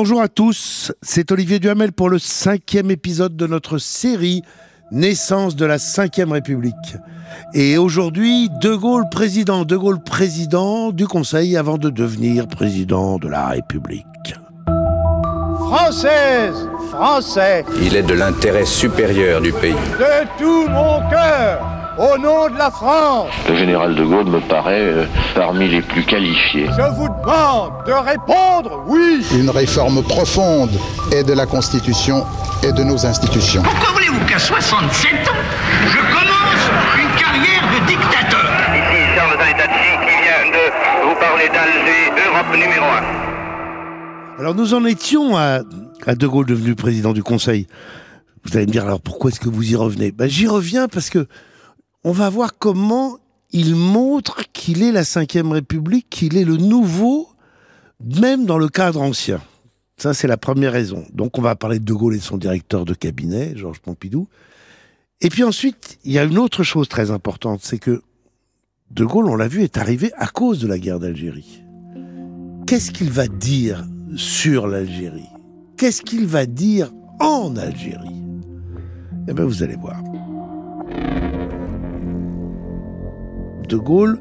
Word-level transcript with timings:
Bonjour 0.00 0.22
à 0.22 0.28
tous, 0.28 0.92
c'est 1.02 1.32
Olivier 1.32 1.58
Duhamel 1.58 1.90
pour 1.90 2.08
le 2.08 2.20
cinquième 2.20 2.92
épisode 2.92 3.36
de 3.36 3.48
notre 3.48 3.78
série 3.78 4.42
Naissance 4.92 5.56
de 5.56 5.66
la 5.66 5.80
Cinquième 5.80 6.30
République. 6.30 6.96
Et 7.52 7.78
aujourd'hui, 7.78 8.48
De 8.62 8.76
Gaulle 8.76 9.08
président, 9.10 9.64
De 9.64 9.76
Gaulle 9.76 10.00
président 10.00 10.92
du 10.92 11.08
Conseil 11.08 11.56
avant 11.56 11.78
de 11.78 11.90
devenir 11.90 12.46
président 12.46 13.18
de 13.18 13.26
la 13.26 13.48
République. 13.48 14.04
Française, 15.66 16.68
Français, 16.92 17.64
Il 17.82 17.96
est 17.96 18.04
de 18.04 18.14
l'intérêt 18.14 18.66
supérieur 18.66 19.40
du 19.40 19.50
pays. 19.52 19.72
de 19.72 20.38
tout 20.38 20.70
mon 20.70 21.00
cœur, 21.10 21.77
au 21.98 22.16
nom 22.18 22.48
de 22.48 22.56
la 22.56 22.70
France, 22.70 23.30
Le 23.48 23.56
général 23.56 23.94
de 23.94 24.04
Gaulle 24.04 24.26
me 24.26 24.40
paraît 24.40 24.80
euh, 24.82 25.04
parmi 25.34 25.68
les 25.68 25.82
plus 25.82 26.04
qualifiés. 26.04 26.66
je 26.76 26.82
vous 26.96 27.08
demande 27.08 27.72
de 27.86 27.92
répondre 27.92 28.84
oui. 28.86 29.24
une 29.36 29.50
réforme 29.50 30.02
profonde 30.02 30.70
et 31.12 31.22
de 31.24 31.32
la 31.32 31.46
Constitution 31.46 32.24
et 32.62 32.72
de 32.72 32.82
nos 32.84 33.04
institutions. 33.04 33.62
Pourquoi 33.62 33.92
voulez-vous 33.94 34.24
qu'à 34.26 34.38
67 34.38 35.12
ans, 35.28 35.32
je 35.86 35.98
commence 35.98 36.70
une 36.98 37.20
carrière 37.20 37.62
de 37.80 37.86
dictateur? 37.86 38.50
Ici 38.74 39.16
Charles 39.16 39.38
Tati 39.38 39.90
qui 40.06 40.22
vient 40.22 40.52
de 40.52 41.08
vous 41.08 41.14
parler 41.18 41.48
d'Alger, 41.48 42.12
Europe 42.28 42.52
numéro 42.54 42.84
1. 44.36 44.40
Alors 44.40 44.54
nous 44.54 44.72
en 44.74 44.84
étions 44.84 45.36
à, 45.36 45.60
à 46.06 46.14
De 46.14 46.26
Gaulle 46.28 46.46
devenu 46.46 46.76
président 46.76 47.12
du 47.12 47.24
Conseil. 47.24 47.66
Vous 48.44 48.56
allez 48.56 48.66
me 48.66 48.70
dire 48.72 48.84
alors 48.84 49.00
pourquoi 49.00 49.30
est-ce 49.30 49.40
que 49.40 49.48
vous 49.48 49.68
y 49.72 49.74
revenez? 49.74 50.12
Ben, 50.12 50.28
J'y 50.28 50.46
reviens 50.46 50.86
parce 50.86 51.10
que 51.10 51.26
on 52.08 52.12
va 52.12 52.30
voir 52.30 52.56
comment 52.58 53.18
il 53.50 53.74
montre 53.74 54.40
qu'il 54.54 54.82
est 54.82 54.92
la 54.92 55.04
Cinquième 55.04 55.52
République, 55.52 56.06
qu'il 56.08 56.38
est 56.38 56.44
le 56.44 56.56
nouveau, 56.56 57.28
même 58.00 58.46
dans 58.46 58.56
le 58.56 58.70
cadre 58.70 59.02
ancien. 59.02 59.42
Ça, 59.98 60.14
c'est 60.14 60.26
la 60.26 60.38
première 60.38 60.72
raison. 60.72 61.04
Donc, 61.12 61.36
on 61.36 61.42
va 61.42 61.54
parler 61.54 61.78
de 61.78 61.84
De 61.84 61.92
Gaulle 61.92 62.14
et 62.14 62.18
de 62.18 62.22
son 62.22 62.38
directeur 62.38 62.86
de 62.86 62.94
cabinet, 62.94 63.52
Georges 63.56 63.80
Pompidou. 63.80 64.26
Et 65.20 65.28
puis 65.28 65.44
ensuite, 65.44 65.98
il 66.02 66.12
y 66.12 66.18
a 66.18 66.24
une 66.24 66.38
autre 66.38 66.62
chose 66.62 66.88
très 66.88 67.10
importante, 67.10 67.60
c'est 67.62 67.78
que 67.78 68.00
De 68.90 69.04
Gaulle, 69.04 69.26
on 69.26 69.36
l'a 69.36 69.48
vu, 69.48 69.62
est 69.62 69.76
arrivé 69.76 70.10
à 70.16 70.28
cause 70.28 70.60
de 70.60 70.66
la 70.66 70.78
guerre 70.78 71.00
d'Algérie. 71.00 71.62
Qu'est-ce 72.66 72.90
qu'il 72.90 73.10
va 73.10 73.28
dire 73.28 73.84
sur 74.16 74.66
l'Algérie? 74.66 75.28
Qu'est-ce 75.76 76.00
qu'il 76.00 76.26
va 76.26 76.46
dire 76.46 76.90
en 77.20 77.54
Algérie? 77.56 78.22
Eh 79.28 79.34
bien, 79.34 79.44
vous 79.44 79.62
allez 79.62 79.76
voir. 79.76 80.02
De 83.68 83.76
Gaulle 83.76 84.18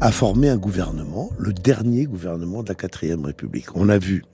a 0.00 0.12
formé 0.12 0.50
un 0.50 0.58
gouvernement, 0.58 1.30
le 1.38 1.52
dernier 1.52 2.04
gouvernement 2.04 2.62
de 2.62 2.68
la 2.68 2.74
quatrième 2.74 3.24
République. 3.24 3.74
On 3.74 3.88
a 3.88 3.96
vu 3.98 4.24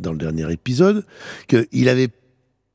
dans 0.00 0.12
le 0.12 0.18
dernier 0.18 0.50
épisode 0.50 1.04
qu'il 1.48 1.88
avait 1.88 2.08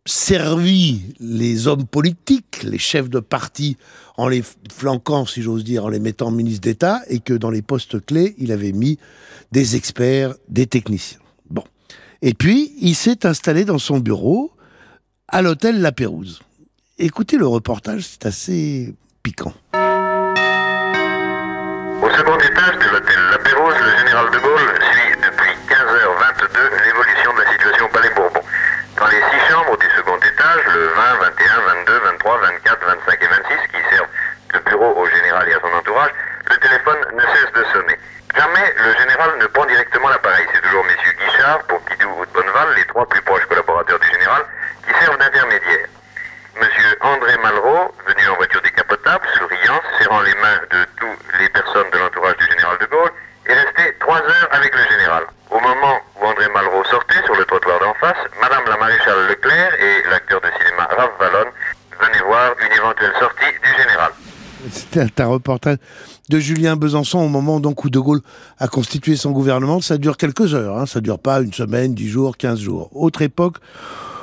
servi 0.06 1.02
les 1.20 1.68
hommes 1.68 1.86
politiques, 1.86 2.62
les 2.64 2.78
chefs 2.78 3.10
de 3.10 3.20
parti, 3.20 3.78
en 4.18 4.28
les 4.28 4.44
flanquant, 4.72 5.26
si 5.26 5.42
j'ose 5.42 5.64
dire, 5.64 5.86
en 5.86 5.90
les 5.90 6.00
mettant 6.00 6.30
ministres 6.30 6.62
d'État, 6.62 7.02
et 7.08 7.20
que 7.20 7.34
dans 7.34 7.50
les 7.50 7.62
postes 7.62 8.06
clés, 8.06 8.36
il 8.38 8.52
avait 8.52 8.72
mis 8.72 9.00
des 9.52 9.76
experts, 9.76 10.36
des 10.48 10.68
techniciens. 10.68 11.20
Bon. 11.50 11.64
Et 12.22 12.36
puis, 12.36 12.74
il 12.80 12.96
s'est 12.96 13.26
installé 13.26 13.66
dans 13.66 13.80
son 13.80 14.00
bureau 14.00 14.52
à 15.28 15.42
l'hôtel 15.42 15.82
La 15.82 15.92
Pérouse. 15.92 16.42
Écoutez 17.00 17.38
le 17.38 17.48
reportage, 17.48 18.06
c'est 18.06 18.26
assez 18.28 18.94
piquant. 19.24 19.54
Au 22.02 22.10
second 22.10 22.36
étage 22.40 22.78
de 22.80 22.90
l'hôtel 22.90 23.22
La 23.30 23.38
Pérouse, 23.38 23.76
le 23.80 23.98
général 24.00 24.32
de 24.32 24.40
Gaulle 24.40 24.74
suit 24.92 25.12
depuis 25.22 25.54
15h22 25.70 26.84
l'évolution 26.84 27.34
de 27.34 27.42
la 27.42 27.52
situation 27.52 27.86
au 27.86 27.90
Palais 27.90 28.10
Bourbon. 28.16 28.42
Dans 28.98 29.06
les 29.06 29.22
six 29.30 29.52
chambres 29.52 29.78
du 29.78 29.86
second 29.96 30.18
étage, 30.18 30.66
le 30.74 30.88
20, 30.88 31.14
21, 31.22 31.60
22, 31.86 32.00
23, 32.00 32.38
24, 32.40 32.86
25 33.06 33.22
et 33.22 33.28
26, 33.28 33.68
qui 33.70 33.96
servent 33.96 34.10
de 34.54 34.60
bureau 34.68 34.96
au 34.98 35.06
général 35.10 35.48
et 35.48 35.54
à 35.54 35.60
son 35.60 35.78
entourage, 35.78 36.12
le 36.50 36.58
téléphone 36.58 37.06
ne 37.14 37.22
cesse 37.22 37.54
de 37.54 37.64
sonner. 37.72 38.00
Jamais 38.36 38.74
le 38.84 38.98
général 38.98 39.38
ne 39.40 39.46
prend 39.46 39.66
directement 39.66 40.10
l'appareil 40.10 40.48
toujours 40.64 40.84
messieurs 40.86 41.14
Guichard, 41.20 41.60
Pompidou 41.68 42.10
ou 42.18 42.26
de 42.26 42.32
Bonneval, 42.32 42.74
les 42.78 42.86
trois 42.86 43.08
plus 43.08 43.22
proches 43.22 43.46
collaborateurs 43.46 44.00
du 44.00 44.08
général, 44.08 44.42
qui 44.88 45.06
servent 45.06 45.20
d'intermédiaires. 45.20 45.88
Monsieur 46.60 46.98
André 47.02 47.38
Malraux, 47.38 47.94
venu 48.06 48.28
en 48.30 48.36
voiture 48.36 48.62
décapotable, 48.62 49.26
souriant, 49.38 49.82
serrant 49.98 50.22
les 50.22 50.36
mains 50.36 50.62
de 50.70 50.86
toutes 50.98 51.40
les 51.40 51.50
personnes 51.50 51.90
de 51.92 51.98
l'entourage 51.98 52.38
du 52.38 52.46
général 52.46 52.78
de 52.78 52.86
Gaulle, 52.88 53.12
est 53.48 53.54
resté 53.54 53.96
trois 54.00 54.20
heures 54.20 54.48
avec 54.52 54.76
le 54.76 54.84
général. 54.84 55.24
Au 55.50 55.60
moment 55.60 56.00
où 56.18 56.26
André 56.26 56.48
Malraux 56.50 56.84
sortait 56.86 57.24
sur 57.24 57.36
le 57.36 57.46
trottoir 57.46 57.80
d'en 57.80 57.94
face, 57.96 58.18
Madame 58.42 58.64
la 58.68 58.78
maréchale 58.78 59.28
Leclerc 59.30 59.74
et 59.80 60.04
l'acteur 60.10 60.42
de 60.42 60.52
cinéma 60.60 60.88
Raph 60.96 61.12
Vallone 61.20 61.52
venaient 62.00 62.26
voir 62.26 62.54
une 62.60 62.74
du 63.64 63.82
général. 63.82 64.12
C'était 64.72 65.22
un 65.22 65.28
reportage 65.28 65.78
de 66.30 66.40
Julien 66.40 66.76
Besançon 66.76 67.20
au 67.20 67.30
moment 67.30 67.58
où 67.58 67.90
De 67.90 68.00
Gaulle 68.00 68.22
a 68.60 68.68
constitué 68.68 69.16
son 69.16 69.32
gouvernement. 69.32 69.82
Ça 69.82 69.98
dure 69.98 70.18
quelques 70.18 70.54
heures, 70.54 70.78
hein. 70.78 70.86
ça 70.86 71.02
dure 71.02 71.20
pas 71.20 71.42
une 71.42 71.54
semaine, 71.54 71.96
dix 71.96 72.10
jours, 72.10 72.38
quinze 72.38 72.60
jours. 72.60 72.90
Autre 72.96 73.22
époque, 73.24 73.58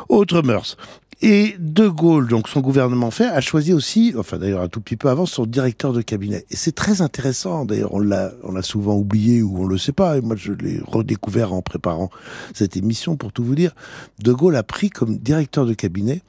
autre 0.08 0.42
mœurs. 0.42 0.76
Et 1.20 1.56
De 1.58 1.88
Gaulle, 1.88 2.28
donc 2.28 2.48
son 2.48 2.60
gouvernement 2.60 3.10
fait, 3.10 3.26
a 3.26 3.40
choisi 3.40 3.72
aussi, 3.72 4.14
enfin 4.16 4.38
d'ailleurs 4.38 4.62
un 4.62 4.68
tout 4.68 4.80
petit 4.80 4.96
peu 4.96 5.08
avant, 5.08 5.26
son 5.26 5.46
directeur 5.46 5.92
de 5.92 6.00
cabinet. 6.00 6.46
Et 6.52 6.56
c'est 6.56 6.74
très 6.74 7.02
intéressant, 7.02 7.64
d'ailleurs 7.64 7.92
on 7.92 7.98
l'a, 7.98 8.30
souvent 8.62 8.94
oublié 8.94 9.42
ou 9.42 9.64
on 9.64 9.66
le 9.66 9.78
sait 9.78 9.92
pas, 9.92 10.16
et 10.16 10.20
moi 10.20 10.36
je 10.36 10.52
l'ai 10.52 10.80
redécouvert 10.86 11.52
en 11.52 11.60
préparant 11.60 12.10
cette 12.54 12.76
émission 12.76 13.16
pour 13.16 13.32
tout 13.32 13.42
vous 13.42 13.56
dire. 13.56 13.74
De 14.22 14.32
Gaulle 14.32 14.54
a 14.54 14.62
pris 14.62 14.90
comme 14.90 15.18
directeur 15.18 15.66
de 15.66 15.74
cabinet 15.74 16.22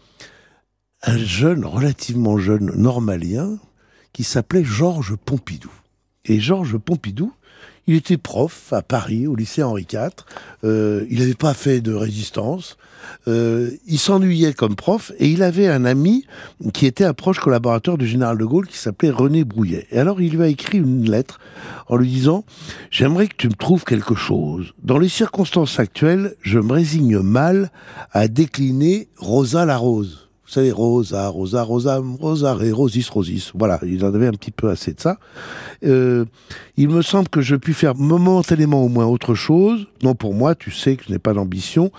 un 1.03 1.17
jeune, 1.17 1.65
relativement 1.65 2.37
jeune 2.37 2.71
normalien, 2.75 3.57
qui 4.13 4.23
s'appelait 4.23 4.63
Georges 4.63 5.15
Pompidou. 5.15 5.71
Et 6.25 6.39
Georges 6.39 6.77
Pompidou, 6.77 7.31
il 7.87 7.95
était 7.95 8.17
prof 8.17 8.71
à 8.71 8.83
Paris, 8.83 9.25
au 9.25 9.35
lycée 9.35 9.63
Henri 9.63 9.87
IV. 9.91 10.09
Euh, 10.63 11.05
il 11.09 11.19
n'avait 11.19 11.33
pas 11.33 11.55
fait 11.55 11.81
de 11.81 11.91
résistance. 11.93 12.77
Euh, 13.27 13.71
il 13.87 13.97
s'ennuyait 13.97 14.53
comme 14.53 14.75
prof 14.75 15.11
et 15.17 15.27
il 15.27 15.41
avait 15.41 15.67
un 15.67 15.85
ami 15.85 16.25
qui 16.71 16.85
était 16.85 17.05
un 17.05 17.15
proche 17.15 17.39
collaborateur 17.39 17.97
du 17.97 18.05
général 18.05 18.37
de 18.37 18.45
Gaulle 18.45 18.67
qui 18.67 18.77
s'appelait 18.77 19.09
René 19.09 19.43
Brouillet. 19.43 19.87
Et 19.89 19.97
alors 19.97 20.21
il 20.21 20.35
lui 20.35 20.43
a 20.43 20.47
écrit 20.47 20.77
une 20.77 21.09
lettre 21.09 21.39
en 21.87 21.95
lui 21.95 22.09
disant 22.09 22.45
J'aimerais 22.91 23.27
que 23.27 23.35
tu 23.37 23.47
me 23.47 23.55
trouves 23.55 23.85
quelque 23.85 24.13
chose. 24.13 24.73
Dans 24.83 24.99
les 24.99 25.09
circonstances 25.09 25.79
actuelles, 25.79 26.35
je 26.41 26.59
me 26.59 26.73
résigne 26.73 27.19
mal 27.19 27.71
à 28.11 28.27
décliner 28.27 29.07
Rosa 29.17 29.65
la 29.65 29.77
Rose. 29.77 30.28
Vous 30.49 30.55
savez, 30.55 30.71
Rosa, 30.71 31.27
Rosa, 31.27 31.61
Rosa, 31.61 32.01
Rosa, 32.19 32.57
Rosis, 32.73 33.07
Rosis. 33.09 33.51
Voilà, 33.53 33.79
il 33.83 34.03
en 34.03 34.11
avait 34.15 34.25
un 34.25 34.31
petit 34.31 34.49
peu 34.49 34.71
assez 34.71 34.93
de 34.93 34.99
ça. 34.99 35.19
Euh, 35.85 36.25
il 36.75 36.89
me 36.89 37.03
semble 37.03 37.29
que 37.29 37.39
je 37.39 37.55
puis 37.55 37.75
faire 37.75 37.93
momentanément 37.93 38.83
au 38.83 38.87
moins 38.87 39.05
autre 39.05 39.35
chose. 39.35 39.85
Non, 40.01 40.15
pour 40.15 40.33
moi, 40.33 40.55
tu 40.55 40.71
sais 40.71 40.95
que 40.95 41.03
je 41.07 41.11
n'ai 41.11 41.19
pas 41.19 41.33
d'ambition, 41.33 41.91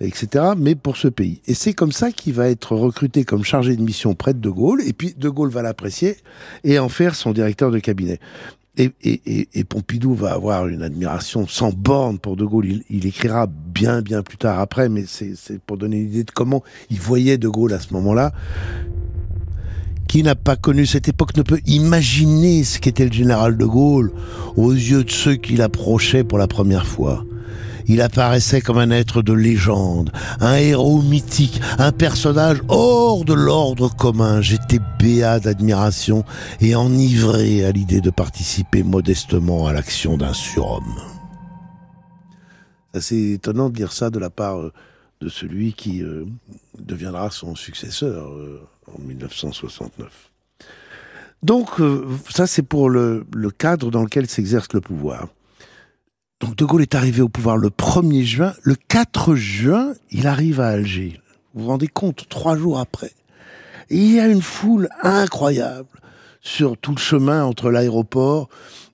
etc., 0.00 0.46
mais 0.56 0.74
pour 0.74 0.96
ce 0.96 1.06
pays. 1.06 1.42
Et 1.46 1.54
c'est 1.54 1.74
comme 1.74 1.92
ça 1.92 2.10
qu'il 2.10 2.32
va 2.32 2.48
être 2.48 2.74
recruté 2.74 3.22
comme 3.22 3.44
chargé 3.44 3.76
de 3.76 3.82
mission 3.82 4.16
près 4.16 4.34
de 4.34 4.40
De 4.40 4.50
Gaulle, 4.50 4.82
et 4.84 4.92
puis 4.92 5.14
De 5.16 5.28
Gaulle 5.28 5.50
va 5.50 5.62
l'apprécier 5.62 6.16
et 6.64 6.80
en 6.80 6.88
faire 6.88 7.14
son 7.14 7.30
directeur 7.30 7.70
de 7.70 7.78
cabinet. 7.78 8.18
Et, 8.78 8.90
et, 9.04 9.64
Pompidou 9.64 10.14
va 10.14 10.32
avoir 10.32 10.66
une 10.66 10.82
admiration 10.82 11.46
sans 11.46 11.72
borne 11.72 12.18
pour 12.18 12.36
De 12.36 12.44
Gaulle. 12.46 12.66
Il, 12.66 12.84
il 12.88 13.06
écrira 13.06 13.46
bien, 13.46 14.00
bien 14.00 14.22
plus 14.22 14.38
tard 14.38 14.60
après, 14.60 14.88
mais 14.88 15.04
c'est 15.06 15.34
c'est 15.36 15.60
pour 15.60 15.76
donner 15.76 15.98
une 15.98 16.08
idée 16.08 16.24
de 16.24 16.30
comment 16.30 16.62
il 16.88 16.98
voyait 16.98 17.36
De 17.36 17.48
Gaulle 17.48 17.74
à 17.74 17.80
ce 17.80 17.92
moment-là. 17.92 18.32
Qui 20.08 20.22
n'a 20.22 20.34
pas 20.34 20.56
connu 20.56 20.86
cette 20.86 21.06
époque 21.06 21.36
ne 21.36 21.42
peut 21.42 21.60
imaginer 21.66 22.64
ce 22.64 22.78
qu'était 22.78 23.04
le 23.04 23.12
général 23.12 23.58
de 23.58 23.64
Gaulle 23.66 24.10
aux 24.56 24.72
yeux 24.72 25.04
de 25.04 25.10
ceux 25.10 25.36
qui 25.36 25.56
l'approchaient 25.56 26.24
pour 26.24 26.38
la 26.38 26.46
première 26.46 26.86
fois. 26.86 27.26
Il 27.86 28.00
apparaissait 28.00 28.60
comme 28.60 28.78
un 28.78 28.90
être 28.90 29.22
de 29.22 29.32
légende, 29.32 30.12
un 30.40 30.56
héros 30.56 31.02
mythique, 31.02 31.60
un 31.78 31.92
personnage 31.92 32.58
hors 32.68 33.24
de 33.24 33.34
l'ordre 33.34 33.94
commun. 33.94 34.40
J'étais 34.40 34.78
béat 34.98 35.40
d'admiration 35.40 36.24
et 36.60 36.74
enivré 36.74 37.64
à 37.64 37.72
l'idée 37.72 38.00
de 38.00 38.10
participer 38.10 38.82
modestement 38.82 39.66
à 39.66 39.72
l'action 39.72 40.16
d'un 40.16 40.32
surhomme. 40.32 41.00
C'est 43.00 43.16
étonnant 43.16 43.70
de 43.70 43.74
dire 43.74 43.92
ça 43.92 44.10
de 44.10 44.18
la 44.18 44.30
part 44.30 44.60
euh, 44.60 44.72
de 45.20 45.28
celui 45.28 45.72
qui 45.72 46.02
euh, 46.02 46.26
deviendra 46.78 47.30
son 47.30 47.54
successeur 47.54 48.32
euh, 48.32 48.60
en 48.94 49.00
1969. 49.00 50.30
Donc, 51.42 51.70
ça 52.30 52.46
c'est 52.46 52.62
pour 52.62 52.88
le 52.88 53.24
cadre 53.58 53.90
dans 53.90 54.02
lequel 54.02 54.28
s'exerce 54.28 54.68
le 54.74 54.80
pouvoir. 54.80 55.26
Donc 56.42 56.56
De 56.56 56.64
Gaulle 56.64 56.82
est 56.82 56.96
arrivé 56.96 57.22
au 57.22 57.28
pouvoir 57.28 57.56
le 57.56 57.70
1er 57.70 58.24
juin. 58.24 58.52
Le 58.62 58.74
4 58.74 59.36
juin, 59.36 59.94
il 60.10 60.26
arrive 60.26 60.60
à 60.60 60.68
Alger. 60.68 61.20
Vous 61.54 61.62
vous 61.62 61.68
rendez 61.68 61.86
compte, 61.86 62.28
trois 62.28 62.56
jours 62.56 62.80
après. 62.80 63.12
Il 63.90 64.12
y 64.12 64.18
a 64.18 64.26
une 64.26 64.42
foule 64.42 64.88
incroyable 65.02 65.88
sur 66.40 66.76
tout 66.76 66.90
le 66.90 67.00
chemin 67.00 67.44
entre 67.44 67.70
l'aéroport 67.70 68.48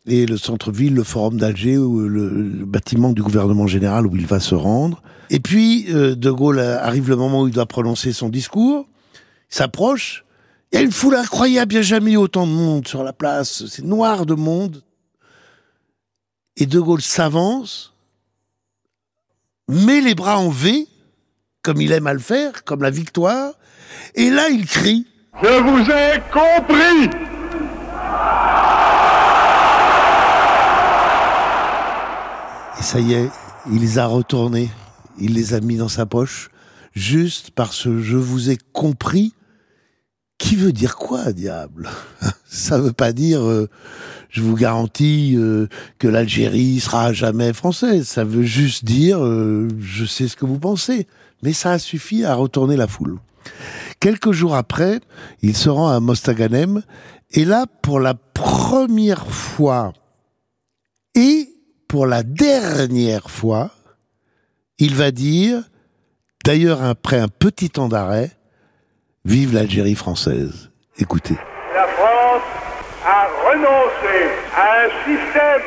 et 0.07 0.27
le 0.27 0.37
centre-ville, 0.37 0.93
le 0.93 1.05
forum 1.05 1.39
d'Alger, 1.39 1.79
ou 1.79 2.01
le, 2.01 2.67
bâtiment 2.67 3.13
du 3.13 3.23
gouvernement 3.23 3.67
général 3.67 4.07
où 4.07 4.15
il 4.15 4.27
va 4.27 4.41
se 4.41 4.55
rendre. 4.55 5.03
Et 5.31 5.41
puis, 5.41 5.87
euh, 5.91 6.15
De 6.15 6.31
Gaulle 6.31 6.61
arrive 6.61 7.09
le 7.09 7.17
moment 7.17 7.43
où 7.43 7.49
il 7.49 7.55
doit 7.55 7.67
prononcer 7.67 8.13
son 8.13 8.29
discours, 8.29 8.87
il 9.51 9.55
s'approche, 9.55 10.25
il 10.71 10.77
y 10.77 10.83
a 10.83 10.85
une 10.85 10.93
foule 10.93 11.15
incroyable, 11.15 11.73
il 11.73 11.77
n'y 11.77 11.81
a 11.81 11.83
jamais 11.83 12.13
eu 12.13 12.17
autant 12.17 12.47
de 12.47 12.53
monde 12.53 12.87
sur 12.87 13.03
la 13.03 13.15
place, 13.15 13.65
c'est 13.67 13.85
noir 13.85 14.27
de 14.27 14.35
monde. 14.35 14.83
Et 16.61 16.67
De 16.67 16.81
Gaulle 16.81 17.03
s'avance, 17.03 17.95
met 19.69 20.01
les 20.01 20.17
bras 20.17 20.39
en 20.39 20.49
V, 20.49 20.89
comme 21.63 21.81
il 21.81 21.93
aime 21.93 22.09
à 22.09 22.13
le 22.13 22.19
faire, 22.19 22.65
comme 22.65 22.83
la 22.83 22.91
victoire, 22.91 23.53
et 24.17 24.29
là 24.29 24.49
il 24.49 24.67
crie. 24.67 25.07
Je 25.41 25.63
vous 25.63 25.89
ai 25.89 26.21
compris. 26.33 27.11
Et 32.81 32.83
ça 32.83 32.99
y 32.99 33.15
est, 33.15 33.31
il 33.71 33.81
les 33.81 33.99
a 33.99 34.07
retournés, 34.07 34.69
il 35.21 35.35
les 35.35 35.55
a 35.55 35.61
mis 35.61 35.77
dans 35.77 35.89
sa 35.89 36.07
poche, 36.07 36.51
juste 36.93 37.53
parce 37.53 37.85
que 37.85 38.01
je 38.01 38.17
vous 38.17 38.51
ai 38.51 38.59
compris. 38.73 39.33
Qui 40.39 40.57
veut 40.57 40.73
dire 40.73 40.97
quoi, 40.97 41.33
diable? 41.33 41.89
Ça 42.49 42.79
veut 42.79 42.93
pas 42.93 43.13
dire, 43.13 43.43
euh, 43.43 43.69
je 44.31 44.43
vous 44.43 44.55
garantis 44.55 45.35
euh, 45.37 45.69
que 45.99 46.09
l'Algérie 46.09 46.81
sera 46.81 47.13
jamais 47.13 47.53
française. 47.53 48.09
Ça 48.09 48.25
veut 48.25 48.43
juste 48.43 48.85
dire, 48.85 49.23
euh, 49.23 49.69
je 49.79 50.05
sais 50.05 50.29
ce 50.29 50.37
que 50.37 50.47
vous 50.47 50.59
pensez. 50.59 51.07
Mais 51.43 51.53
ça 51.53 51.73
a 51.73 51.79
suffi 51.79 52.25
à 52.25 52.35
retourner 52.35 52.77
la 52.77 52.89
foule. 52.89 53.19
Quelques 54.01 54.33
jours 54.33 54.55
après, 54.55 55.01
il 55.43 55.57
se 55.57 55.69
rend 55.69 55.89
à 55.89 56.01
Mostaganem, 56.01 56.83
et 57.33 57.45
là, 57.45 57.67
pour 57.83 58.01
la 58.01 58.15
première 58.15 59.27
fois, 59.27 59.93
et 61.15 61.49
pour 61.87 62.07
la 62.07 62.23
dernière 62.23 63.31
fois, 63.31 63.71
il 64.79 64.95
va 64.95 65.11
dire, 65.11 65.63
d'ailleurs 66.45 66.83
après 66.83 67.19
un 67.19 67.29
petit 67.29 67.71
temps 67.71 67.89
d'arrêt, 67.89 68.39
Vive 69.29 69.53
l'Algérie 69.53 69.95
française. 69.95 70.71
Écoutez. 70.97 71.37
Renoncé 73.49 74.19
à 74.57 74.85
un 74.85 74.91
système 75.05 75.63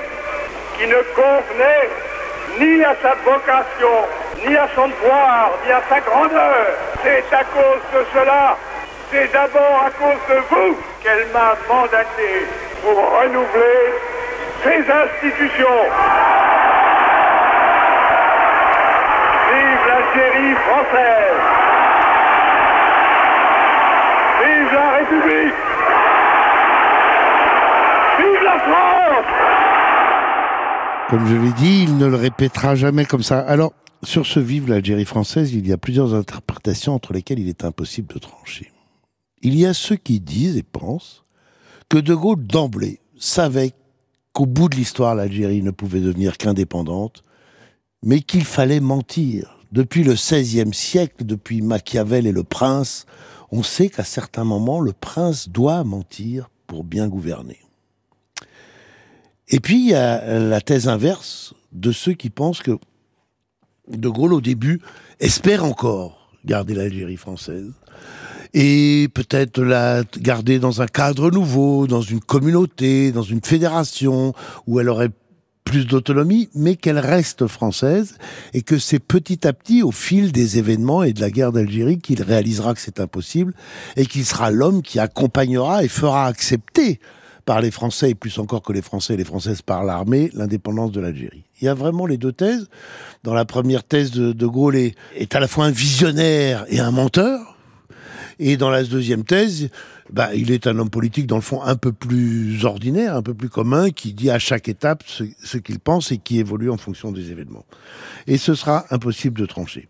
qui 0.77 0.87
ne 0.87 1.01
convenait 1.15 1.89
ni 2.59 2.83
à 2.83 2.95
sa 3.01 3.15
vocation, 3.25 4.05
ni 4.45 4.55
à 4.55 4.67
son 4.75 4.89
pouvoir, 4.89 5.51
ni 5.65 5.71
à 5.71 5.81
sa 5.89 5.99
grandeur. 6.01 6.65
C'est 7.03 7.35
à 7.35 7.43
cause 7.43 7.81
de 7.93 8.05
cela, 8.13 8.55
c'est 9.11 9.31
d'abord 9.31 9.85
à 9.85 9.89
cause 9.91 10.21
de 10.29 10.41
vous 10.49 10.77
qu'elle 11.01 11.27
m'a 11.33 11.55
mandaté 11.67 12.47
pour 12.83 13.19
renouveler 13.19 13.93
ses 14.63 14.79
institutions. 14.79 15.81
Vive 19.51 19.87
l'Algérie 19.87 20.55
française 20.55 21.41
Vive 24.43 24.73
la 24.73 24.89
République 24.97 25.53
Vive 28.17 28.43
la 28.43 28.59
France 28.59 29.10
Comme 31.09 31.27
je 31.27 31.35
l'ai 31.35 31.51
dit, 31.53 31.83
il 31.83 31.97
ne 31.97 32.05
le 32.05 32.15
répétera 32.15 32.75
jamais 32.75 33.03
comme 33.03 33.21
ça. 33.21 33.39
Alors, 33.39 33.73
sur 34.01 34.25
ce 34.25 34.39
Vive 34.39 34.69
l'Algérie 34.69 35.05
française, 35.05 35.53
il 35.53 35.67
y 35.67 35.73
a 35.73 35.77
plusieurs 35.77 36.15
interprétations 36.15 36.95
entre 36.95 37.11
lesquelles 37.13 37.39
il 37.39 37.49
est 37.49 37.65
impossible 37.65 38.13
de 38.13 38.19
trancher. 38.19 38.71
Il 39.41 39.55
y 39.57 39.65
a 39.65 39.73
ceux 39.73 39.97
qui 39.97 40.19
disent 40.19 40.55
et 40.57 40.63
pensent 40.63 41.25
que 41.89 41.97
De 41.97 42.15
Gaulle, 42.15 42.45
d'emblée, 42.45 42.99
savait 43.19 43.73
qu'au 44.31 44.45
bout 44.45 44.69
de 44.69 44.77
l'histoire, 44.77 45.13
l'Algérie 45.13 45.61
ne 45.61 45.71
pouvait 45.71 45.99
devenir 45.99 46.37
qu'indépendante, 46.37 47.23
mais 48.03 48.21
qu'il 48.21 48.45
fallait 48.45 48.79
mentir. 48.79 49.57
Depuis 49.71 50.03
le 50.03 50.13
XVIe 50.13 50.73
siècle, 50.73 51.25
depuis 51.25 51.61
Machiavel 51.61 52.25
et 52.25 52.31
le 52.31 52.43
prince, 52.43 53.05
on 53.51 53.63
sait 53.63 53.89
qu'à 53.89 54.03
certains 54.03 54.45
moments, 54.45 54.79
le 54.79 54.93
prince 54.93 55.49
doit 55.49 55.83
mentir 55.83 56.49
pour 56.67 56.83
bien 56.83 57.07
gouverner. 57.07 57.59
Et 59.51 59.59
puis, 59.59 59.75
il 59.75 59.89
y 59.89 59.93
a 59.93 60.39
la 60.39 60.61
thèse 60.61 60.87
inverse 60.87 61.53
de 61.73 61.91
ceux 61.91 62.13
qui 62.13 62.29
pensent 62.29 62.61
que 62.61 62.77
De 63.89 64.09
Gaulle, 64.09 64.33
au 64.33 64.41
début, 64.41 64.81
espère 65.19 65.65
encore 65.65 66.31
garder 66.45 66.73
l'Algérie 66.73 67.17
française 67.17 67.71
et 68.53 69.07
peut-être 69.13 69.61
la 69.61 70.03
garder 70.17 70.59
dans 70.59 70.81
un 70.81 70.87
cadre 70.87 71.31
nouveau, 71.31 71.87
dans 71.87 72.01
une 72.01 72.19
communauté, 72.19 73.11
dans 73.11 73.23
une 73.23 73.41
fédération 73.41 74.33
où 74.67 74.79
elle 74.79 74.89
aurait 74.89 75.11
plus 75.63 75.85
d'autonomie, 75.85 76.49
mais 76.55 76.75
qu'elle 76.75 76.99
reste 76.99 77.47
française 77.47 78.17
et 78.53 78.61
que 78.61 78.77
c'est 78.77 78.99
petit 78.99 79.47
à 79.47 79.53
petit, 79.53 79.83
au 79.83 79.91
fil 79.91 80.31
des 80.31 80.57
événements 80.57 81.03
et 81.03 81.13
de 81.13 81.21
la 81.21 81.29
guerre 81.29 81.51
d'Algérie, 81.51 81.99
qu'il 81.99 82.21
réalisera 82.23 82.73
que 82.73 82.81
c'est 82.81 82.99
impossible 82.99 83.53
et 83.95 84.05
qu'il 84.05 84.25
sera 84.25 84.51
l'homme 84.51 84.81
qui 84.81 84.99
accompagnera 84.99 85.83
et 85.83 85.87
fera 85.87 86.25
accepter 86.25 86.99
par 87.45 87.61
les 87.61 87.71
Français 87.71 88.11
et 88.11 88.15
plus 88.15 88.37
encore 88.39 88.61
que 88.61 88.73
les 88.73 88.81
Français 88.81 89.15
et 89.15 89.17
les 89.17 89.25
Françaises 89.25 89.61
par 89.61 89.83
l'armée 89.83 90.29
l'indépendance 90.33 90.91
de 90.91 91.01
l'Algérie. 91.01 91.43
Il 91.61 91.65
y 91.65 91.67
a 91.67 91.73
vraiment 91.73 92.05
les 92.05 92.17
deux 92.17 92.31
thèses. 92.31 92.69
Dans 93.23 93.33
la 93.33 93.45
première 93.45 93.83
thèse, 93.83 94.11
de, 94.11 94.31
de 94.31 94.47
Gaulle 94.47 94.75
est, 94.75 95.35
à 95.35 95.39
la 95.39 95.47
fois 95.47 95.65
un 95.65 95.71
visionnaire 95.71 96.65
et 96.69 96.79
un 96.79 96.91
menteur. 96.91 97.57
Et 98.39 98.57
dans 98.57 98.69
la 98.69 98.83
deuxième 98.83 99.23
thèse, 99.23 99.69
bah, 100.11 100.33
il 100.33 100.51
est 100.51 100.65
un 100.65 100.79
homme 100.79 100.89
politique, 100.89 101.27
dans 101.27 101.35
le 101.35 101.41
fond, 101.41 101.61
un 101.61 101.75
peu 101.75 101.91
plus 101.91 102.65
ordinaire, 102.65 103.15
un 103.15 103.21
peu 103.21 103.35
plus 103.35 103.49
commun, 103.49 103.91
qui 103.91 104.13
dit 104.13 104.31
à 104.31 104.39
chaque 104.39 104.67
étape 104.67 105.03
ce, 105.05 105.23
ce 105.43 105.57
qu'il 105.57 105.79
pense 105.79 106.11
et 106.11 106.17
qui 106.17 106.39
évolue 106.39 106.71
en 106.71 106.77
fonction 106.77 107.11
des 107.11 107.29
événements. 107.31 107.65
Et 108.25 108.37
ce 108.37 108.55
sera 108.55 108.85
impossible 108.89 109.39
de 109.39 109.45
trancher. 109.45 109.89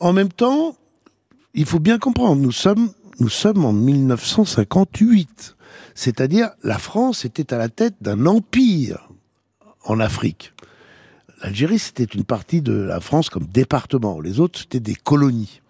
En 0.00 0.12
même 0.12 0.30
temps, 0.30 0.74
il 1.54 1.66
faut 1.66 1.80
bien 1.80 1.98
comprendre, 1.98 2.40
nous 2.40 2.52
sommes, 2.52 2.90
nous 3.20 3.28
sommes 3.28 3.64
en 3.64 3.72
1958. 3.72 5.56
C'est-à-dire, 5.94 6.50
la 6.62 6.78
France 6.78 7.24
était 7.24 7.52
à 7.52 7.58
la 7.58 7.68
tête 7.68 7.94
d'un 8.00 8.26
empire 8.26 9.08
en 9.84 10.00
Afrique. 10.00 10.52
L'Algérie, 11.42 11.78
c'était 11.78 12.04
une 12.04 12.24
partie 12.24 12.62
de 12.62 12.72
la 12.72 13.00
France 13.00 13.28
comme 13.28 13.46
département. 13.46 14.20
Les 14.20 14.40
autres, 14.40 14.60
c'était 14.60 14.80
des 14.80 14.94
colonies 14.94 15.62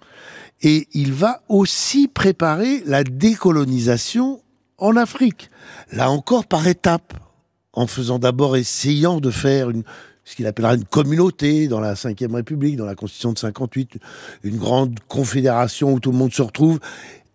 et 0.63 0.89
il 0.93 1.13
va 1.13 1.43
aussi 1.49 2.09
préparer 2.09 2.83
la 2.87 3.05
décolonisation 3.05 4.41
en 4.79 4.97
Afrique. 4.97 5.51
Là 5.91 6.11
encore 6.11 6.47
par 6.47 6.67
étapes, 6.67 7.15
en 7.73 7.87
faisant 7.87 8.19
d'abord 8.19 8.57
essayant 8.57 9.21
de 9.21 9.31
faire 9.31 9.71
une, 9.71 9.83
ce 10.25 10.37
qu'il 10.37 10.47
appellera 10.47 10.75
une 10.75 10.85
communauté 10.85 11.69
dans 11.69 11.81
la 11.81 11.95
Ve 11.95 12.33
République, 12.33 12.77
dans 12.77 12.87
la 12.87 12.95
Constitution 12.95 13.33
de 13.33 13.39
58, 13.39 13.99
une 14.45 14.57
grande 14.57 14.99
confédération 15.09 15.93
où 15.93 16.01
tout 16.01 16.13
le 16.13 16.19
monde 16.19 16.33
se 16.33 16.43
retrouve, 16.43 16.79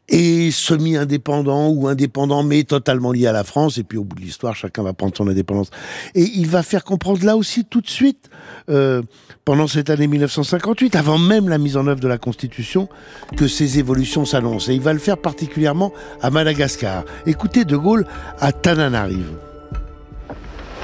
et 0.09 0.51
semi-indépendant 0.51 1.69
ou 1.69 1.87
indépendant 1.87 2.43
mais 2.43 2.63
totalement 2.63 3.11
lié 3.11 3.27
à 3.27 3.31
la 3.31 3.43
France. 3.43 3.77
Et 3.77 3.83
puis 3.83 3.97
au 3.97 4.03
bout 4.03 4.15
de 4.15 4.21
l'histoire, 4.21 4.55
chacun 4.55 4.83
va 4.83 4.93
prendre 4.93 5.15
son 5.15 5.27
indépendance. 5.27 5.69
Et 6.15 6.23
il 6.23 6.47
va 6.47 6.63
faire 6.63 6.83
comprendre 6.83 7.25
là 7.25 7.35
aussi 7.35 7.65
tout 7.65 7.81
de 7.81 7.89
suite, 7.89 8.29
euh, 8.69 9.01
pendant 9.45 9.67
cette 9.67 9.89
année 9.89 10.07
1958, 10.07 10.95
avant 10.95 11.17
même 11.17 11.49
la 11.49 11.57
mise 11.57 11.77
en 11.77 11.87
œuvre 11.87 11.99
de 11.99 12.07
la 12.07 12.17
Constitution, 12.17 12.87
que 13.35 13.47
ces 13.47 13.79
évolutions 13.79 14.25
s'annoncent. 14.25 14.71
Et 14.71 14.75
il 14.75 14.81
va 14.81 14.93
le 14.93 14.99
faire 14.99 15.17
particulièrement 15.17 15.91
à 16.21 16.29
Madagascar. 16.29 17.03
Écoutez 17.25 17.65
De 17.65 17.75
Gaulle 17.75 18.05
à 18.39 18.51
Tananarive. 18.51 19.35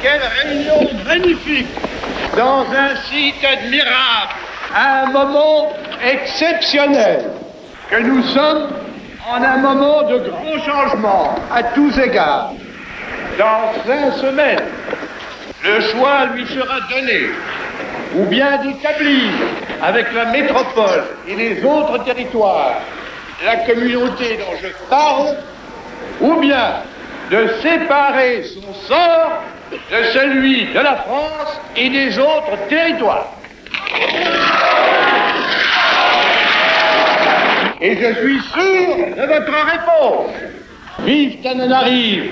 Quelle 0.01 0.21
réunion 0.21 1.05
magnifique 1.05 1.67
dans 2.35 2.65
un 2.65 2.95
site 3.09 3.43
admirable, 3.45 4.33
à 4.75 5.03
un 5.05 5.11
moment 5.11 5.71
exceptionnel, 6.03 7.29
que 7.89 8.01
nous 8.01 8.23
sommes 8.23 8.82
en 9.29 9.43
un 9.43 9.57
moment 9.57 10.03
de 10.03 10.17
grand 10.19 10.59
changement 10.65 11.35
à 11.53 11.63
tous 11.63 11.97
égards. 11.97 12.51
Dans 13.37 13.73
cinq 13.85 14.13
semaines, 14.13 14.65
le 15.63 15.81
choix 15.81 16.25
lui 16.33 16.45
sera 16.47 16.79
donné 16.89 17.29
ou 18.15 18.25
bien 18.25 18.57
d'établir 18.57 19.31
avec 19.81 20.13
la 20.13 20.25
métropole 20.25 21.03
et 21.27 21.35
les 21.35 21.63
autres 21.63 22.03
territoires 22.03 22.81
la 23.43 23.57
communauté 23.57 24.37
dont 24.37 24.57
je 24.61 24.67
parle, 24.89 25.35
ou 26.21 26.35
bien 26.35 26.81
de 27.31 27.47
séparer 27.61 28.43
son 28.43 28.73
sort 28.87 29.43
de 29.71 30.03
celui 30.13 30.65
de 30.65 30.79
la 30.79 30.97
France 30.97 31.59
et 31.75 31.89
des 31.89 32.17
autres 32.19 32.67
territoires. 32.69 33.27
Et 37.83 37.97
je 37.97 38.13
suis 38.21 38.39
sûr 38.39 38.95
de 39.15 39.27
votre 39.27 39.65
réponse. 39.65 40.31
Vive 41.05 41.41
Tananarive, 41.41 42.31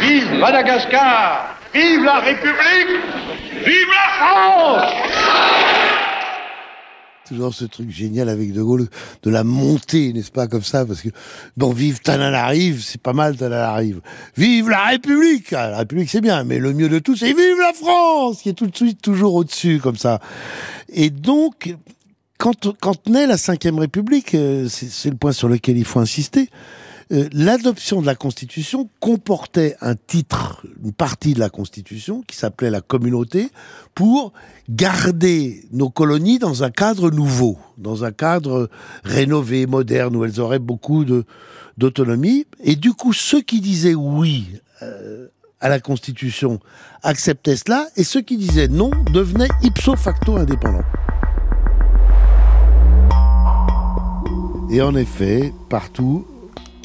vive 0.00 0.32
Madagascar, 0.34 1.56
vive 1.72 2.02
la 2.02 2.18
République, 2.18 3.00
vive 3.64 3.88
la 3.88 4.08
France 4.18 4.92
toujours 7.28 7.54
ce 7.54 7.66
truc 7.66 7.90
génial 7.90 8.28
avec 8.28 8.52
De 8.52 8.62
Gaulle 8.62 8.88
de 9.22 9.30
la 9.30 9.44
montée, 9.44 10.12
n'est-ce 10.12 10.30
pas, 10.30 10.46
comme 10.46 10.62
ça, 10.62 10.86
parce 10.86 11.02
que 11.02 11.10
bon, 11.56 11.72
vive 11.72 11.98
arrive, 12.06 12.82
c'est 12.82 13.00
pas 13.00 13.12
mal 13.12 13.36
arrive. 13.52 14.00
Vive 14.36 14.70
la 14.70 14.86
République, 14.86 15.52
ah, 15.52 15.70
la 15.70 15.78
République 15.78 16.08
c'est 16.08 16.20
bien, 16.20 16.44
mais 16.44 16.58
le 16.58 16.72
mieux 16.72 16.88
de 16.88 16.98
tout, 16.98 17.16
c'est 17.16 17.26
vive 17.26 17.58
la 17.58 17.72
France, 17.74 18.42
qui 18.42 18.48
est 18.48 18.54
tout 18.54 18.66
de 18.66 18.76
suite 18.76 19.02
toujours 19.02 19.34
au-dessus, 19.34 19.78
comme 19.78 19.96
ça. 19.96 20.20
Et 20.92 21.10
donc, 21.10 21.74
quand, 22.38 23.08
naît 23.08 23.26
la 23.26 23.36
Ve 23.36 23.78
République, 23.78 24.34
euh, 24.34 24.68
c'est 24.68 25.10
le 25.10 25.16
point 25.16 25.32
sur 25.32 25.48
lequel 25.48 25.76
il 25.76 25.84
faut 25.84 26.00
insister, 26.00 26.48
euh, 27.10 27.28
l'adoption 27.32 28.00
de 28.00 28.06
la 28.06 28.14
Constitution 28.14 28.88
comportait 29.00 29.76
un 29.80 29.94
titre, 29.94 30.64
une 30.84 30.92
partie 30.92 31.34
de 31.34 31.40
la 31.40 31.48
Constitution 31.48 32.22
qui 32.26 32.36
s'appelait 32.36 32.70
la 32.70 32.80
communauté, 32.80 33.48
pour 33.94 34.32
garder 34.68 35.64
nos 35.72 35.90
colonies 35.90 36.38
dans 36.38 36.62
un 36.62 36.70
cadre 36.70 37.10
nouveau, 37.10 37.58
dans 37.76 38.04
un 38.04 38.12
cadre 38.12 38.68
rénové, 39.04 39.66
moderne, 39.66 40.14
où 40.14 40.24
elles 40.24 40.38
auraient 40.38 40.58
beaucoup 40.58 41.04
d'autonomie. 41.76 42.46
Et 42.62 42.76
du 42.76 42.92
coup, 42.92 43.12
ceux 43.12 43.40
qui 43.40 43.60
disaient 43.60 43.94
oui 43.94 44.46
euh, 44.82 45.28
à 45.60 45.68
la 45.68 45.80
Constitution 45.80 46.60
acceptaient 47.02 47.56
cela, 47.56 47.88
et 47.96 48.04
ceux 48.04 48.20
qui 48.20 48.36
disaient 48.36 48.68
non 48.68 48.90
devenaient 49.12 49.48
ipso 49.62 49.96
facto 49.96 50.36
indépendants. 50.36 50.84
Et 54.70 54.82
en 54.82 54.94
effet, 54.94 55.54
partout, 55.70 56.26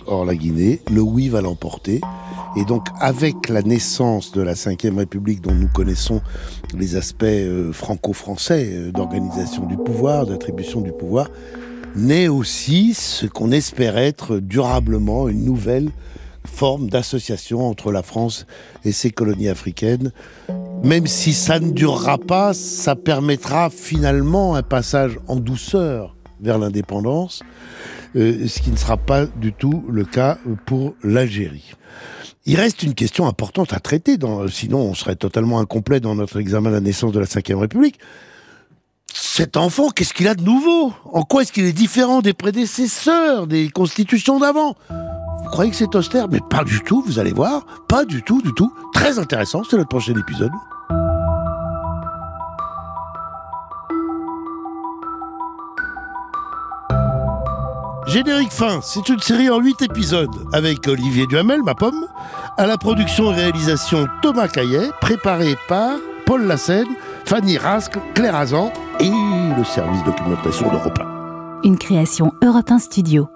hors 0.05 0.23
la 0.23 0.35
Guinée, 0.35 0.79
le 0.89 1.01
oui 1.01 1.27
va 1.27 1.41
l'emporter. 1.41 1.99
Et 2.55 2.63
donc, 2.63 2.87
avec 3.01 3.49
la 3.49 3.61
naissance 3.61 4.31
de 4.31 4.41
la 4.41 4.53
Ve 4.53 4.95
République, 4.95 5.41
dont 5.41 5.53
nous 5.53 5.67
connaissons 5.67 6.21
les 6.77 6.95
aspects 6.95 7.23
euh, 7.23 7.73
franco-français 7.73 8.69
euh, 8.71 8.91
d'organisation 8.91 9.65
du 9.65 9.75
pouvoir, 9.75 10.25
d'attribution 10.25 10.79
du 10.79 10.93
pouvoir, 10.93 11.29
naît 11.97 12.29
aussi 12.29 12.93
ce 12.93 13.25
qu'on 13.25 13.51
espère 13.51 13.97
être 13.97 14.37
durablement 14.37 15.27
une 15.27 15.43
nouvelle 15.43 15.89
forme 16.45 16.89
d'association 16.89 17.67
entre 17.67 17.91
la 17.91 18.01
France 18.01 18.45
et 18.85 18.93
ses 18.93 19.11
colonies 19.11 19.49
africaines. 19.49 20.13
Même 20.83 21.07
si 21.07 21.33
ça 21.33 21.59
ne 21.59 21.71
durera 21.71 22.17
pas, 22.17 22.53
ça 22.53 22.95
permettra 22.95 23.69
finalement 23.69 24.55
un 24.55 24.63
passage 24.63 25.19
en 25.27 25.35
douceur 25.35 26.15
vers 26.43 26.59
l'indépendance. 26.59 27.41
Euh, 28.15 28.47
ce 28.47 28.59
qui 28.59 28.69
ne 28.69 28.77
sera 28.77 28.97
pas 28.97 29.25
du 29.25 29.53
tout 29.53 29.83
le 29.89 30.05
cas 30.05 30.37
pour 30.65 30.93
l'Algérie. 31.03 31.73
Il 32.45 32.57
reste 32.57 32.83
une 32.83 32.93
question 32.93 33.25
importante 33.25 33.73
à 33.73 33.79
traiter, 33.79 34.17
sinon 34.49 34.79
on 34.79 34.93
serait 34.93 35.15
totalement 35.15 35.59
incomplet 35.59 35.99
dans 35.99 36.13
notre 36.13 36.39
examen 36.39 36.69
de 36.69 36.75
la 36.75 36.81
naissance 36.81 37.13
de 37.13 37.19
la 37.19 37.25
Ve 37.25 37.59
République. 37.59 37.99
Cet 39.13 39.57
enfant, 39.57 39.89
qu'est-ce 39.89 40.13
qu'il 40.13 40.27
a 40.27 40.35
de 40.35 40.43
nouveau? 40.43 40.91
En 41.05 41.23
quoi 41.23 41.43
est-ce 41.43 41.51
qu'il 41.51 41.65
est 41.65 41.71
différent 41.71 42.21
des 42.21 42.33
prédécesseurs, 42.33 43.47
des 43.47 43.69
constitutions 43.69 44.39
d'avant? 44.39 44.75
Vous 44.89 45.49
croyez 45.49 45.71
que 45.71 45.77
c'est 45.77 45.95
austère? 45.95 46.27
Mais 46.27 46.39
pas 46.49 46.63
du 46.63 46.81
tout, 46.81 47.01
vous 47.05 47.19
allez 47.19 47.33
voir. 47.33 47.65
Pas 47.87 48.05
du 48.05 48.23
tout, 48.23 48.41
du 48.41 48.53
tout. 48.53 48.73
Très 48.93 49.19
intéressant, 49.19 49.63
c'est 49.69 49.77
notre 49.77 49.89
prochain 49.89 50.13
épisode. 50.17 50.51
Générique 58.13 58.51
fin, 58.51 58.79
c'est 58.83 59.09
une 59.09 59.19
série 59.19 59.49
en 59.49 59.57
8 59.57 59.81
épisodes 59.81 60.29
avec 60.53 60.87
Olivier 60.87 61.25
Duhamel, 61.25 61.63
ma 61.63 61.73
pomme, 61.73 62.05
à 62.57 62.67
la 62.67 62.77
production 62.77 63.31
et 63.31 63.35
réalisation 63.37 64.05
Thomas 64.21 64.47
Caillet, 64.47 64.91
préparé 65.01 65.55
par 65.67 65.97
Paul 66.27 66.43
Lassène, 66.43 66.85
Fanny 67.25 67.57
Rascle, 67.57 67.99
Claire 68.13 68.35
Azan 68.35 68.71
et 68.99 69.09
le 69.09 69.63
service 69.63 70.03
documentation 70.03 70.69
d'Europe 70.69 70.99
1. 70.99 71.61
Une 71.63 71.79
création 71.79 72.33
Europe 72.43 72.69
1 72.69 72.77
Studio. 72.77 73.29